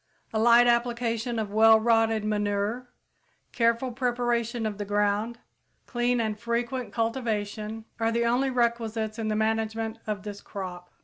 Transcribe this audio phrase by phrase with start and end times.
[0.33, 2.89] A light application of well rotted manure,
[3.51, 5.37] careful preparation of the ground,
[5.85, 10.89] clean and frequent cultivation, are the only requisites in the management of this crop.